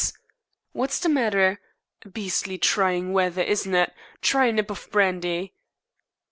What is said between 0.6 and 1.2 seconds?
What's the